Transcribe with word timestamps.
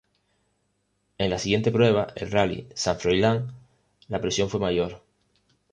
En 1.19 1.29
la 1.29 1.37
siguiente 1.37 1.69
prueba, 1.71 2.07
el 2.15 2.31
Rally 2.31 2.67
San 2.73 2.97
Froilán 2.97 3.51
la 4.07 4.19
presión 4.19 4.49
fue 4.49 4.59
mayor. 4.59 5.03